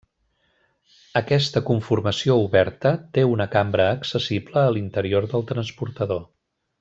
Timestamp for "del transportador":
5.35-6.25